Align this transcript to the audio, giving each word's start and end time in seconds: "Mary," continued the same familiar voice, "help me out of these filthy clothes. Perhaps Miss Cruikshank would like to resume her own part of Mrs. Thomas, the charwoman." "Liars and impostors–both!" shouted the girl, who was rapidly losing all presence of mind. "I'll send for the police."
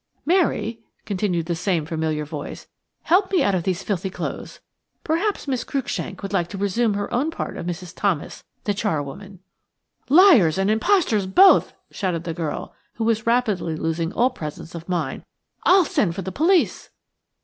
"Mary," 0.25 0.79
continued 1.05 1.45
the 1.45 1.53
same 1.53 1.85
familiar 1.85 2.25
voice, 2.25 2.65
"help 3.03 3.31
me 3.31 3.43
out 3.43 3.53
of 3.53 3.61
these 3.61 3.83
filthy 3.83 4.09
clothes. 4.09 4.59
Perhaps 5.03 5.47
Miss 5.47 5.63
Cruikshank 5.63 6.23
would 6.23 6.33
like 6.33 6.47
to 6.47 6.57
resume 6.57 6.95
her 6.95 7.13
own 7.13 7.29
part 7.29 7.55
of 7.55 7.67
Mrs. 7.67 7.95
Thomas, 7.95 8.43
the 8.63 8.73
charwoman." 8.73 9.41
"Liars 10.09 10.57
and 10.57 10.71
impostors–both!" 10.71 11.73
shouted 11.91 12.23
the 12.23 12.33
girl, 12.33 12.73
who 12.95 13.03
was 13.03 13.27
rapidly 13.27 13.75
losing 13.75 14.11
all 14.11 14.31
presence 14.31 14.73
of 14.73 14.89
mind. 14.89 15.23
"I'll 15.65 15.85
send 15.85 16.15
for 16.15 16.23
the 16.23 16.31
police." 16.31 16.89